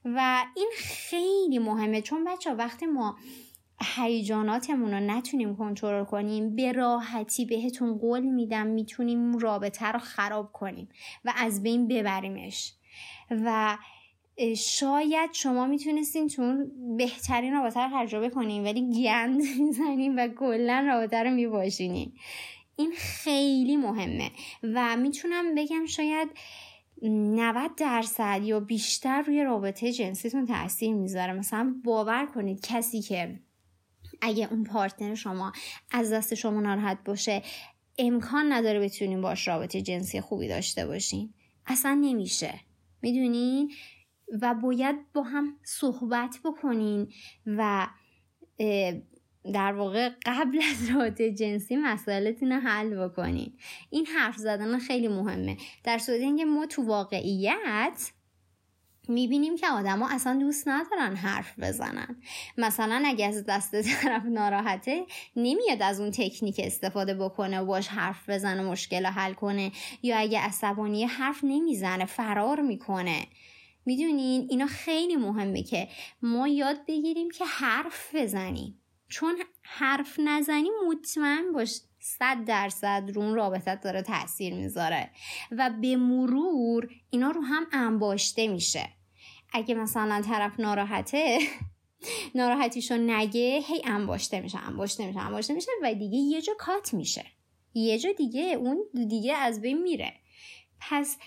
[0.06, 3.18] و این خیلی مهمه چون بچه وقتی ما
[3.96, 10.90] هیجاناتمون رو نتونیم کنترل کنیم به راحتی بهتون قول میدم می‌تونیم رابطه رو خراب کنیم
[11.26, 12.74] و از بین ببریمش.
[13.32, 13.78] و
[14.58, 16.66] شاید شما می‌تونستین تو
[16.98, 22.14] بهترین رابطه رو تجربه کنین ولی گند می‌زنین و کلا رابطه رو میباشینین.
[22.76, 24.32] این خیلی مهمه
[24.64, 26.30] و می‌تونم بگم شاید
[27.02, 31.34] 90 درصد یا بیشتر روی رابطه جنسیتون تاثیر می‌ذاره.
[31.34, 33.40] مثلا باور کنید کسی که
[34.22, 35.52] اگه اون پارتنر شما
[35.92, 37.42] از دست شما ناراحت باشه
[37.98, 41.34] امکان نداره بتونین باش رابطه جنسی خوبی داشته باشین.
[41.66, 42.54] اصلا نمیشه.
[43.02, 43.72] می‌دونین؟
[44.42, 47.12] و باید با هم صحبت بکنین
[47.46, 47.88] و
[49.54, 53.58] در واقع قبل از رابطه جنسی مسائلتون رو حل بکنین.
[53.90, 55.58] این حرف زدن خیلی مهمه.
[55.84, 58.12] در صورت اینکه ما تو واقعیت
[59.10, 62.22] می‌بینیم که آدما اصلا دوست ندارن حرف بزنن.
[62.58, 68.30] مثلا اگه از دست طرف ناراحته نمیاد از اون تکنیک استفاده بکنه و باش حرف
[68.30, 69.72] بزنه مشکل حل کنه.
[70.04, 73.26] یا اگه عصبانی حرف نمی‌زنه فرار می‌کنه.
[73.88, 75.88] می‌دونین؟ اینا خیلی مهمه که
[76.22, 78.82] ما یاد بگیریم که حرف بزنیم.
[79.10, 85.12] چون حرف نزنی مطمئن باش صد درصد رو اون رابطت داره تاثیر می‌ذاره.
[85.52, 88.90] و به مرور اینا رو هم انباشته میشه.
[89.54, 91.40] اگه مثلا طرف ناراحته
[92.36, 97.26] ناراحتیشو نگه هی انباشته میشه انباشته میشه انباشته میشه و دیگه یه جا کات میشه.
[97.74, 100.14] یه جا دیگه اون دیگه از بین میره.
[100.80, 101.18] پس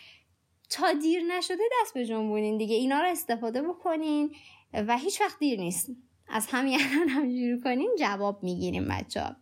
[0.71, 2.75] تا دیر نشده دست به جنبونین دیگه.
[2.75, 4.35] اینا رو استفاده بکنین
[4.73, 5.91] و هیچ وقت دیر نیست.
[6.33, 9.37] از همین الان همجوری کنین جواب می‌گیریم بچه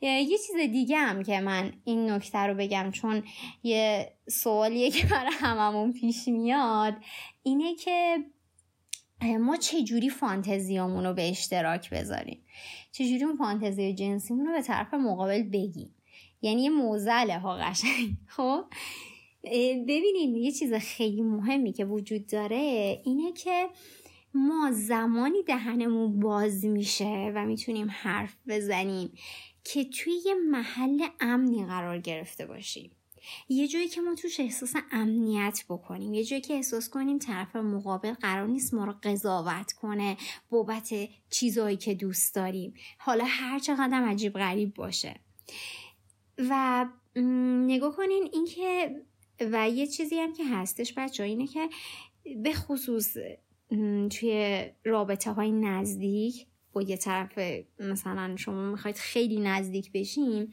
[0.00, 3.22] یه چیز دیگه هم که من این نکته رو بگم چون
[3.62, 6.94] یه سوالیه که برای هممون پیش میاد
[7.42, 8.16] اینه که
[9.40, 12.44] ما چجوری فانتزیامون رو به اشتراک بذاریم؟
[12.92, 15.94] چجوری اون فانتزی جنسیمون رو به طرف مقابل بگیم؟
[16.42, 18.64] یعنی یه موزله ها قشنگ خب؟
[19.44, 23.68] ببینید یه چیز خیلی مهمی که وجود داره اینه که
[24.34, 29.12] ما زمانی دهنمون باز میشه و می‌تونیم حرف بزنیم
[29.64, 32.90] که توی یه محل امنی قرار گرفته باشیم.
[33.48, 36.14] یه جایی که ما توش احساس امنیت بکنیم.
[36.14, 40.16] یه جایی که احساس کنیم طرف مقابل قرار نیست ما رو قضاوت کنه
[40.50, 40.94] بابت
[41.30, 42.74] چیزهایی که دوست داریم.
[42.98, 45.14] حالا هر چقدر عجیب غریب باشه.
[46.38, 46.86] و
[47.66, 48.96] نگاه کنین اینکه
[49.52, 51.68] و یه چیزی هم که هستش بچه اینه که
[52.42, 53.16] به خصوص
[54.10, 57.38] توی رابطه های نزدیک با یه طرف
[57.78, 60.50] مثلا شما می‌خواید خیلی نزدیک بشیم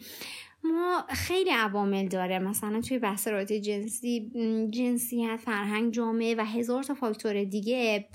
[0.63, 2.39] ما خیلی عوامل داره.
[2.39, 4.31] مثلا توی بحث رابطه جنسی
[4.71, 8.09] جنسیت فرهنگ جامعه و هزار تا فاکتور دیگه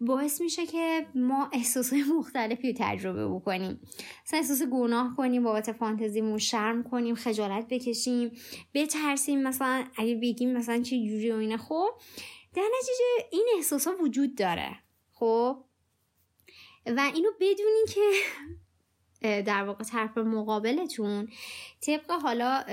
[0.00, 3.80] باعث میشه که ما احساسات مختلفی رو تجربه بکنیم.
[4.26, 8.32] مثلا احساس گناه کنیم بابت فانتزیمون شرم کنیم خجالت بکشیم
[8.74, 9.42] بترسیم.
[9.42, 11.88] مثلا اگه بگیم مثلا چه جوری و اینه خب
[12.54, 14.78] در نتیجه این احساس ها وجود داره.
[15.12, 15.64] خب؟
[16.86, 18.00] و اینو بدونین که
[19.24, 21.28] در واقع طرف مقابلتون.
[21.80, 22.64] طبق حالا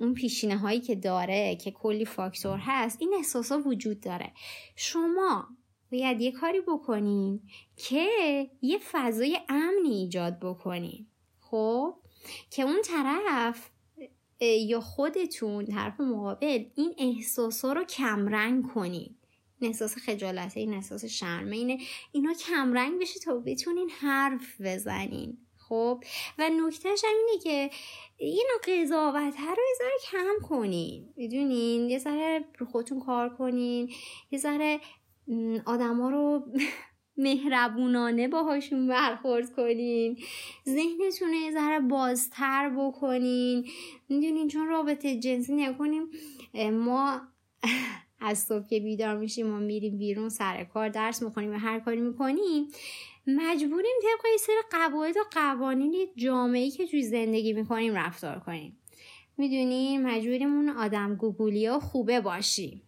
[0.00, 4.32] اون پیشینه هایی که داره که کلی فاکتور هست این احساس ها وجود داره.
[4.76, 5.48] شما
[5.92, 7.40] باید یه کاری بکنین
[7.76, 8.06] که
[8.62, 11.06] یه فضای امنی ایجاد بکنین.
[11.40, 11.94] خب؟
[12.50, 13.70] که اون طرف
[14.40, 19.14] یا خودتون طرف مقابل این احساس ها رو کمرنگ کنین.
[19.60, 21.78] این احساس خجالت این احساس شرمه اینه
[22.12, 25.38] اینا کمرنگ بشه تا بتونین حرف بزنین.
[25.68, 26.04] خب
[26.38, 27.70] و نکتهش هم اینه که
[28.16, 31.08] اینو قضاوت رو یه کم کنین.
[31.16, 33.90] می‌دونین؟ یه ذره رو خودتون کار کنین.
[34.30, 34.80] یه ذره
[35.66, 36.44] آدما رو
[37.16, 40.18] مهربونانه باهاشون برخورد کنین.
[40.66, 43.68] ذهنتون رو یه ذره بازتر بکنین.
[44.08, 46.10] می‌دونین؟ چون رابطه جنسی نکنیم
[46.72, 47.20] ما
[48.20, 52.00] از صبح که بیدار میشیم ما میریم بیرون سر کار درس می‌کنیم و هر کاری
[52.00, 52.68] می‌کنیم
[53.26, 58.78] مجبوریم طبق یه سری قواعد و قوانین جامعه که توی زندگی می‌کنیم رفتار کنیم.
[59.36, 62.82] می‌دونیم مجبوریم اون آدم گوگولی ها خوبه باشیم.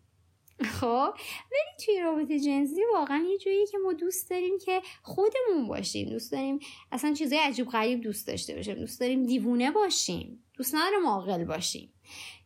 [0.65, 1.15] خب؟
[1.53, 6.09] ولی توی رابطه جنسی واقعا یه جایی که ما دوست داریم که خودمون باشیم.
[6.09, 6.59] دوست داریم
[6.93, 8.75] اصلا چیزای عجیب غریب دوست داشته باشیم.
[8.75, 10.45] دوست داریم دیوونه باشیم.
[10.57, 11.93] دوست نداریم عاقل باشیم.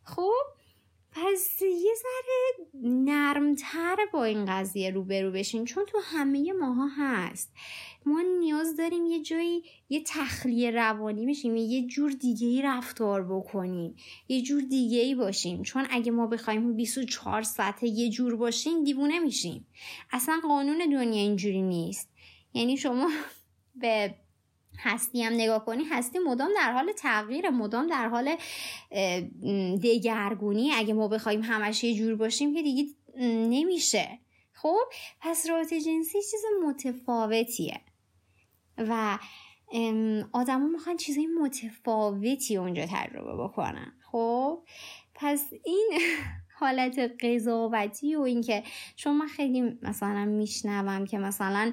[0.03, 0.54] خب؟
[1.15, 7.53] پس یه ذره نرمتر با این قضیه روبرو بشین چون تو همه ماها هست.
[8.07, 13.97] ما نیاز داریم یه جایی یه تخلیه روانی بشیم یه جور دیگه ای رفتار بکنیم
[14.29, 15.63] یه جور دیگه ای باشیم.
[15.63, 19.67] چون اگه ما بخوایم 24 ساعت یه جور باشیم دیوونه میشیم.
[20.13, 22.09] اصلا قانون دنیا اینجوری نیست.
[22.55, 23.11] یعنی شما
[23.81, 24.15] به
[24.79, 28.37] هستی هم نگاه کنی هستی مدام در حال تغییر مدام در حال
[29.83, 30.73] دگرگونی.
[30.73, 32.85] اگه ما بخوایم همش یه جور باشیم که دیگه
[33.49, 34.19] نمیشه.
[34.53, 34.81] خب
[35.21, 37.81] پس رابطه جنسی چیز متفاوتیه.
[38.79, 39.19] و
[40.33, 43.93] آدما می‌خوان چیزای متفاوتی اونجا تجربه بکنن.
[44.13, 44.63] خب
[45.15, 45.91] پس این
[46.57, 48.63] حالت قضاوتی و اینکه
[48.97, 51.73] چون من خیلی مثلا میشنوم که مثلا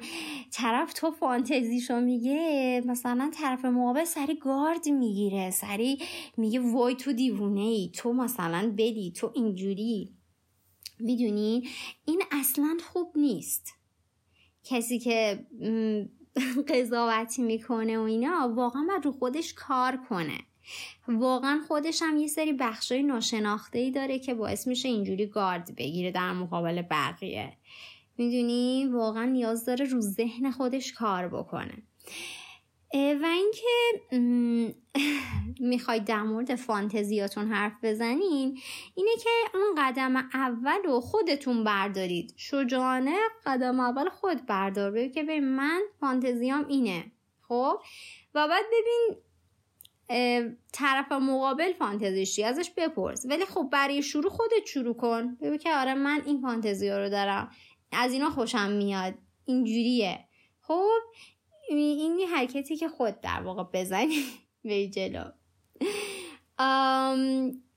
[0.51, 5.99] طرف تو فانتزیشو میگه مثلا طرف مقابل سری گارد می‌گیره سری
[6.37, 10.15] میگه وای تو دیوونه ای تو مثلا بدی تو اینجوری.
[10.99, 11.67] می‌دونی؟
[12.05, 13.73] این اصلا خوب نیست.
[14.63, 15.45] کسی که
[16.69, 20.37] قضاوتی می‌کنه و اینا واقعا باید رو خودش کار کنه.
[21.07, 26.11] واقعا خودش هم یه سری بخشای ناشناخته ای داره که باعث میشه اینجوری گارد بگیره
[26.11, 27.53] در مقابل بقیه.
[28.17, 31.83] می‌دونی؟ واقعا نیاز داره رو ذهن خودش کار بکنه.
[32.93, 33.99] و اینکه
[35.71, 38.59] می‌خواید در مورد فانتزیاتون حرف بزنین
[38.95, 42.33] اینه که اون قدم اول رو خودتون بردارید.
[42.37, 45.07] شجاعانه قدم اول خود بردار.
[45.07, 47.11] که ببین من فانتزیام اینه
[47.47, 47.79] خب؟
[48.35, 49.17] و بعد ببین
[50.73, 53.25] طرف مقابل فانتزیش ازش بپرس.
[53.29, 55.35] ولی خب برای شروع خودت شروع کن.
[55.35, 57.51] ببین که آره من این فانتزی رو دارم.
[57.91, 59.13] از اینا خوشم میاد.
[59.45, 60.19] اینجوریه.
[60.61, 60.99] خب
[61.69, 64.23] این یه حرکتی که خود در واقع بزنی
[64.63, 65.23] به جلو.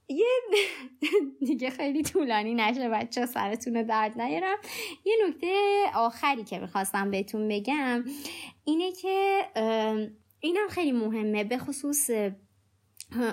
[0.09, 0.27] یه
[1.47, 4.57] دیگه خیلی طولانی نشه بچه سرتون درد نیارم.
[5.05, 8.05] یه نکته آخری که می‌خواستم بهتون بگم
[8.65, 9.43] اینه که
[10.45, 12.11] اینم خیلی مهمه به خصوص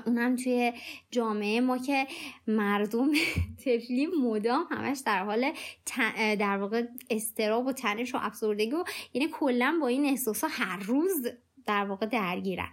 [0.06, 0.74] اونم توی
[1.12, 2.08] جامعه ما که
[2.47, 3.12] مردم
[3.65, 5.52] تفلی مدام همش در حال
[6.15, 11.28] در واقع استراب و تنش و افسردگی و یعنی کلا با این احساسا هر روز
[11.65, 12.69] در واقع درگیرن.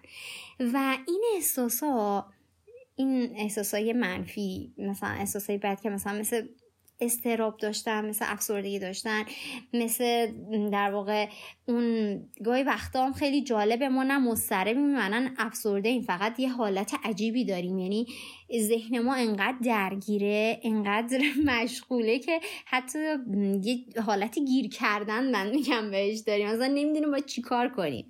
[0.60, 2.26] و این احساسا
[2.96, 6.46] این احساسای منفی مثلا احساسای بد که مثلا مثل
[7.00, 9.24] استراب داشتن مثل افسردگی داشتن
[9.72, 10.26] مثل
[10.70, 11.28] در واقع
[11.68, 16.94] اون گاهی وقتا هم خیلی جالبه ما نه مضطرب میمونن افسرده این فقط یه حالت
[17.04, 17.78] عجیبی داریم.
[17.78, 18.06] یعنی
[18.58, 22.98] ذهن ما انقدر درگیره انقدر مشغوله که حتی
[23.62, 26.48] یه حالت گیر کردن من میگم بهش داریم.
[26.48, 28.06] مثلا نمی‌دونیم با چی کار کنیم.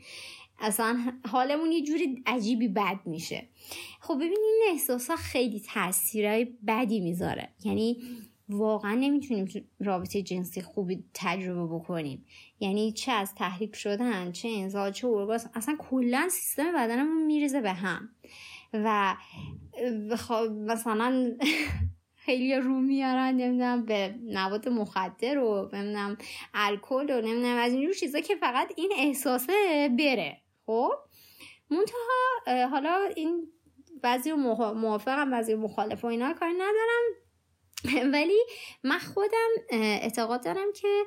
[0.61, 3.49] اصلا حالمون یه جوری عجیبی بد میشه.
[4.01, 7.49] خب ببین این احساسا خیلی تاثیرهای بدی می‌ذاره.
[7.65, 7.97] یعنی
[8.49, 12.27] واقعا نمی‌تونیم رابطه جنسی خوبی تجربه بکنیم.
[12.61, 17.73] یعنی چه از تحریک شدن چه انزال چه ارگاز اصلا کلا سیستم بدنمون میریزه به
[17.73, 18.09] هم.
[18.73, 19.17] و
[20.67, 21.37] مثلا
[22.25, 26.19] خیلی رو میارن نمی‌دونم به مواد مخدر و نمی‌دونم
[26.55, 30.37] الکل و نمی‌دونم از اینجور چیزا که فقط این احساسه بره.
[30.67, 30.91] خب؟
[31.71, 33.47] منتها حالا این
[34.03, 37.28] بعضی موافقم بعضی مخالف و اینا کاری ندارم.
[38.15, 38.39] ولی
[38.83, 41.05] من خودم اعتقاد دارم که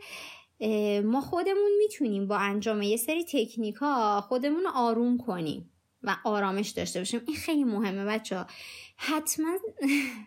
[1.01, 5.71] ما خودمون می‌تونیم با انجام یه سری تکنیک ها خودمون آروم کنیم
[6.03, 7.21] و آرامش داشته باشیم.
[7.27, 8.47] این خیلی مهمه بچه ها.
[8.97, 9.57] حتما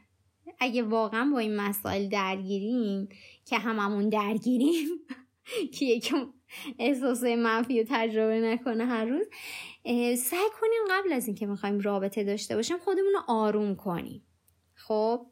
[0.61, 3.09] اگه واقعا با این مسائل درگیریم
[3.45, 4.89] که هممون درگیریم
[5.79, 6.35] که یکم
[6.79, 9.27] احساس منفی و تجربه نکنه هر روز
[10.19, 14.23] سعی کنیم قبل از اینکه می‌خوایم رابطه داشته باشیم خودمون رو آروم کنیم.
[14.75, 15.27] خب؟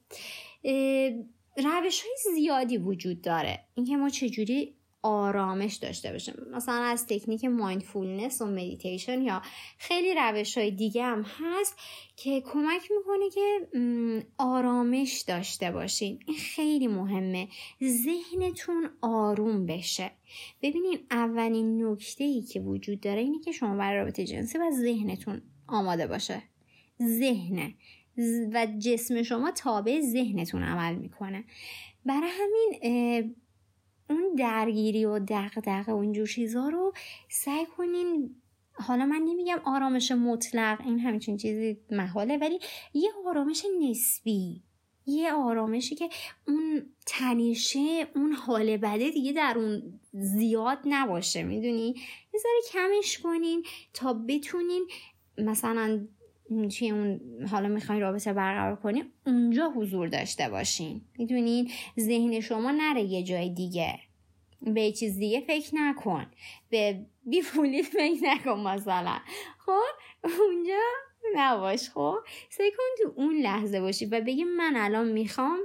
[1.56, 3.64] روش های زیادی وجود داره.
[3.74, 6.34] اینکه ما چجوری آرامش داشته باشیم.
[6.52, 9.42] مثلا از تکنیک mindfulness و مدیتیشن یا
[9.78, 11.76] خیلی روش های دیگه هم هست
[12.16, 13.68] که کمک می‌کنه که
[14.38, 16.20] آرامش داشته باشین.
[16.26, 17.48] این خیلی مهمه.
[17.84, 20.10] ذهنتون آروم بشه.
[20.62, 25.42] ببینین اولین نکته ای که وجود داره اینه که شما برای رابطه جنسی و ذهنتون
[25.66, 26.42] آماده باشه.
[27.02, 27.74] ذهنه
[28.52, 31.44] و جسم شما تابع ذهنتون عمل می‌کنه.
[32.06, 33.34] برای همین
[34.10, 36.92] اون درگیری و دغدغه و اینجور چیزها رو
[37.28, 38.34] سعی کنین
[38.72, 42.58] حالا من نمیگم آرامش مطلق این همچین چیزی محاله ولی
[42.94, 44.62] یه آرامش نسبی
[45.06, 46.08] یه آرامشی که
[46.48, 51.94] اون تنیشه اون حال بده دیگه در اون زیاد نباشه می‌دونی؟
[52.34, 52.40] یه
[52.72, 54.86] کمش کنین تا بتونین
[55.38, 56.06] مثلا
[56.68, 61.00] توی اون حالا می‌خواین رابطه برقرار کنین اونجا حضور داشته باشین.
[61.18, 63.98] می‌دونین؟ ذهن شما نره یه جای دیگه.
[64.62, 66.26] به چیز دیگه فکر نکن.
[66.70, 69.18] به بیفولی فکر نکن مثلا.
[69.66, 69.80] خب؟
[70.24, 70.80] اونجا
[71.34, 72.16] نباش خب؟
[72.50, 75.58] سعی کن تو اون لحظه باشی و بگی من الان می‌خوام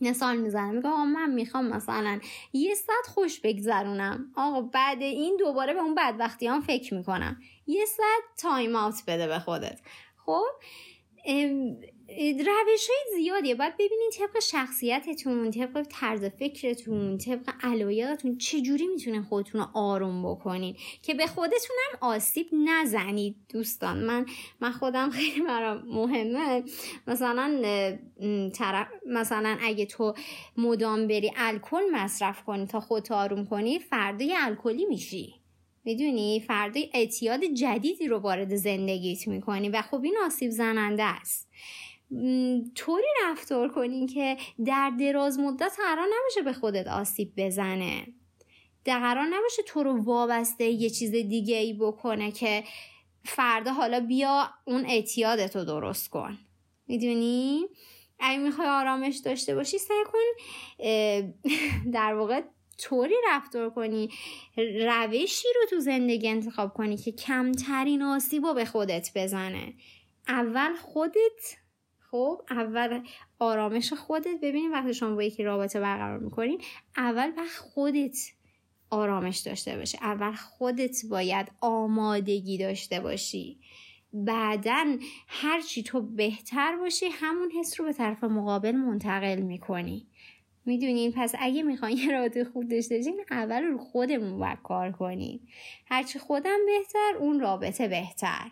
[0.00, 0.74] مثال می‌زنم.
[0.74, 2.20] میگه آقا من می‌خوام مثلا
[2.52, 4.32] یه ساعت خوش بگذرونم.
[4.36, 7.40] آقا بعد این دوباره به اون بدبختی هم فکر می‌کنم.
[7.66, 9.80] یه ساعت تایم آوت بده به خودت.
[10.26, 10.44] خب
[12.38, 13.54] روش های زیادیه.
[13.54, 20.76] باید ببینین طبق شخصیتتون طبق طرز فکرتون طبق علایقتون چجوری می‌تونه خودتون رو آروم بکنین
[21.02, 24.04] که به خودتون هم آسیب نزنید دوستان.
[24.04, 24.26] من
[24.60, 26.64] من خودم خیلی برام مهمه.
[27.06, 27.62] مثلا
[28.54, 30.14] طرف مثلا اگه تو
[30.56, 35.41] مدام بری الکل مصرف کنی تا خودت آروم کنی فردای الکلی میشی.
[35.84, 41.48] می‌دونی فردا اعتیاد جدیدی رو وارد زندگیت می‌کنی و خب این آسیب زننده است.
[42.74, 48.06] طوری رفتار کنین که در دراز مدت قرار نباشه به خودت آسیب بزنه.
[48.84, 52.64] در قرار نباشه تو رو وابسته یه چیز دیگه ای بکنه که
[53.24, 56.38] فردا حالا بیا اون اعتیادتو درست کن.
[56.86, 57.66] می‌دونی؟
[58.18, 60.18] اگه می‌خوای آرامش داشته باشی سعی کن
[61.96, 62.42] در واقع
[62.78, 64.10] طوری رفتار کنی
[64.56, 69.74] روشی رو تو زندگی انتخاب کنی که کمترین آسیب رو به خودت بزنه.
[70.28, 71.56] اول خودت
[72.10, 73.00] خب اول
[73.38, 74.40] آرامش خودت.
[74.42, 76.60] ببینید وقتی شما با یکی رابطه برقرار می‌کنین
[76.96, 78.18] اول به خودت
[78.90, 83.60] آرامش داشته باشه اول خودت باید آمادگی داشته باشی.
[84.12, 84.98] بعدا
[85.28, 90.06] هرچی تو بهتر باشی همون حس رو به طرف مقابل منتقل می‌کنی.
[90.64, 95.48] می‌دونین پس اگه می‌خواین یه رابطه خوب داشته باشین اول رو خودمون باید کار کنیم.
[95.86, 98.50] هرچی خودم بهتر اون رابطه بهتر.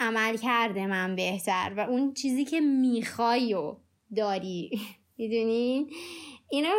[0.00, 3.76] عمل کرده من بهتر و اون چیزی که می‌خوای و
[4.16, 4.80] داری.
[5.18, 5.90] می‌دونین
[6.50, 6.74] اینا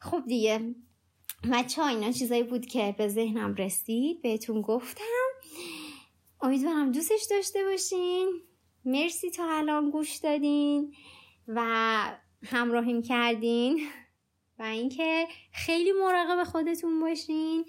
[0.00, 0.74] خب دیگه.
[1.52, 5.04] بچه اینا چیزایی بود که به ذهنم رسید بهتون گفتم.
[6.40, 8.40] امیدوارم دوستش داشته باشین.
[8.84, 10.94] مرسی تا الان گوش دادین
[11.48, 13.88] و همراهیم کردین.
[14.58, 17.64] و اینکه خیلی مراقب خودتون باشین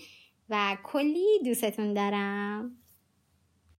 [0.50, 2.78] و کلی دوستتون دارم.